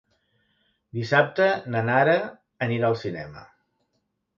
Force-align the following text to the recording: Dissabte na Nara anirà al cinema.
Dissabte 1.01 1.47
na 1.75 1.85
Nara 1.93 2.19
anirà 2.71 2.91
al 2.93 3.01
cinema. 3.07 3.51